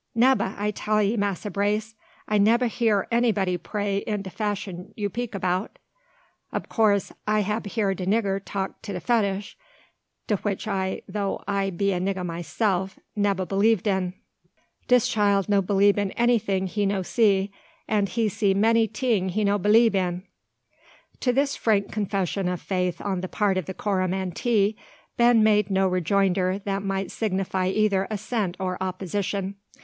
[0.15, 0.55] "Nebba!
[0.57, 1.93] I tell ye, Massa Brace,
[2.27, 5.77] a nebba heer anybody pray in de fashun you 'peak 'bout.
[6.51, 9.55] Ob coas, I hab heer de nigga talk to da Fetish,
[10.25, 14.15] de which I, tho' I be a nigga maseff, nebba belieb'd in.
[14.87, 17.51] Dis child no belieb in anyting he no see,
[17.87, 20.23] an' he see many ting he no belieb in."
[21.19, 24.75] To this frank confession of faith on the part of the Coromantee
[25.17, 29.57] Ben made no rejoinder that might signify either assent or opposition.